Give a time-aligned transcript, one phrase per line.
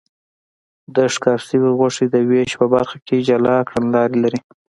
[0.95, 4.39] د ښکار شوې غوښې د وېش په برخه کې جلا کړنلارې لري.